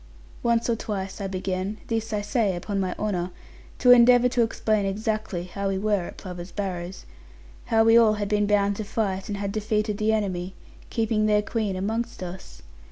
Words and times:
Once 0.41 0.67
or 0.67 0.75
twice, 0.75 1.21
I 1.21 1.27
began 1.27 1.77
this 1.85 2.11
I 2.11 2.21
say 2.21 2.55
upon 2.55 2.79
my 2.79 2.95
honour 2.97 3.29
to 3.77 3.91
endeavour 3.91 4.29
to 4.29 4.41
explain 4.41 4.87
exactly, 4.87 5.43
how 5.43 5.67
we 5.67 5.77
were 5.77 6.07
at 6.07 6.17
Plover's 6.17 6.51
Barrows; 6.51 7.05
how 7.65 7.83
we 7.83 7.95
all 7.99 8.13
had 8.13 8.27
been 8.27 8.47
bound 8.47 8.77
to 8.77 8.83
fight, 8.83 9.29
and 9.29 9.37
had 9.37 9.51
defeated 9.51 9.99
the 9.99 10.11
enemy, 10.11 10.55
keeping 10.89 11.27
their 11.27 11.43
queen 11.43 11.75
amongst 11.75 12.23
us. 12.23 12.63